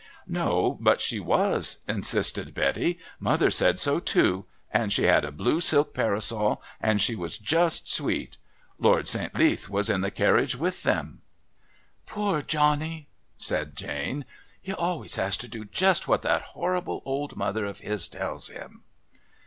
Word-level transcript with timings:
"No, 0.25 0.79
but 0.81 0.99
she 0.99 1.19
was," 1.19 1.77
insisted 1.87 2.55
Betty, 2.55 2.97
"mother 3.19 3.51
said 3.51 3.77
so 3.79 3.99
too, 3.99 4.45
and 4.71 4.91
she 4.91 5.03
had 5.03 5.23
a 5.23 5.31
blue 5.31 5.61
silk 5.61 5.93
parasol, 5.93 6.59
and 6.81 6.99
she 6.99 7.13
was 7.15 7.37
just 7.37 7.87
sweet. 7.87 8.39
Lord 8.79 9.07
St. 9.07 9.35
Leath 9.35 9.69
was 9.69 9.91
in 9.91 10.01
the 10.01 10.09
carriage 10.09 10.55
with 10.55 10.81
them." 10.81 11.21
"Poor 12.07 12.41
Johnny!" 12.41 13.09
said 13.37 13.75
Jane. 13.77 14.25
"He 14.59 14.73
always 14.73 15.17
has 15.17 15.37
to 15.37 15.47
do 15.47 15.65
just 15.65 16.07
what 16.07 16.23
that 16.23 16.41
horrible 16.57 17.03
old 17.05 17.35
mother 17.37 17.65
of 17.67 17.81
his 17.81 18.07
tells 18.07 18.47
him." 18.47 18.81